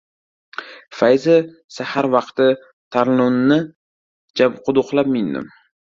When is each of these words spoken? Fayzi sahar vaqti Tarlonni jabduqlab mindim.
Fayzi 1.01 1.35
sahar 1.75 2.09
vaqti 2.15 2.49
Tarlonni 2.97 3.61
jabduqlab 4.43 5.13
mindim. 5.19 5.47